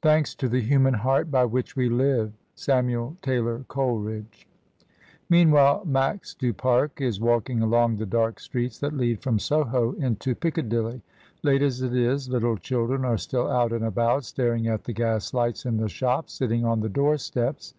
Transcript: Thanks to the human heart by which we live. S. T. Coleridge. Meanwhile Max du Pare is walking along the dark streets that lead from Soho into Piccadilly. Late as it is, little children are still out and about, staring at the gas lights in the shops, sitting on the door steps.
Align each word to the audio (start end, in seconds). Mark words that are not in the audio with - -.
Thanks 0.00 0.32
to 0.36 0.48
the 0.48 0.60
human 0.60 0.94
heart 0.94 1.28
by 1.28 1.44
which 1.44 1.74
we 1.74 1.88
live. 1.88 2.32
S. 2.56 2.66
T. 3.22 3.64
Coleridge. 3.66 4.46
Meanwhile 5.28 5.82
Max 5.84 6.34
du 6.34 6.52
Pare 6.52 6.88
is 6.98 7.18
walking 7.20 7.62
along 7.62 7.96
the 7.96 8.06
dark 8.06 8.38
streets 8.38 8.78
that 8.78 8.96
lead 8.96 9.22
from 9.24 9.40
Soho 9.40 9.90
into 9.94 10.36
Piccadilly. 10.36 11.02
Late 11.42 11.62
as 11.62 11.82
it 11.82 11.96
is, 11.96 12.28
little 12.28 12.56
children 12.56 13.04
are 13.04 13.18
still 13.18 13.50
out 13.50 13.72
and 13.72 13.84
about, 13.84 14.22
staring 14.22 14.68
at 14.68 14.84
the 14.84 14.92
gas 14.92 15.34
lights 15.34 15.66
in 15.66 15.78
the 15.78 15.88
shops, 15.88 16.34
sitting 16.34 16.64
on 16.64 16.78
the 16.78 16.88
door 16.88 17.18
steps. 17.18 17.74